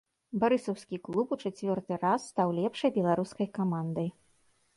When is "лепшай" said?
2.61-2.89